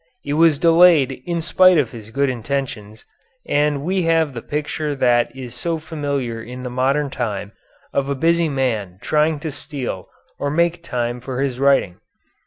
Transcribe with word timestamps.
It 0.25 0.33
was 0.33 0.57
delayed 0.57 1.21
in 1.27 1.41
spite 1.41 1.77
of 1.77 1.91
his 1.91 2.09
good 2.09 2.27
intentions, 2.27 3.05
and 3.45 3.83
we 3.83 4.01
have 4.01 4.33
the 4.33 4.41
picture 4.41 4.95
that 4.95 5.29
is 5.35 5.53
so 5.53 5.77
familiar 5.77 6.41
in 6.41 6.63
the 6.63 6.71
modern 6.71 7.11
time 7.11 7.51
of 7.93 8.09
a 8.09 8.15
busy 8.15 8.49
man 8.49 8.97
trying 8.99 9.39
to 9.41 9.51
steal 9.51 10.09
or 10.39 10.49
make 10.49 10.81
time 10.81 11.19
for 11.21 11.39
his 11.41 11.59
writing. 11.59 11.99